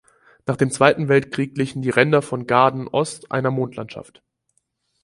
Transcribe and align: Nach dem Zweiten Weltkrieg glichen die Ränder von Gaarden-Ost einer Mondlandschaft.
Nach 0.47 0.55
dem 0.57 0.71
Zweiten 0.71 1.09
Weltkrieg 1.09 1.53
glichen 1.53 1.83
die 1.83 1.91
Ränder 1.91 2.23
von 2.23 2.47
Gaarden-Ost 2.47 3.31
einer 3.31 3.51
Mondlandschaft. 3.51 4.23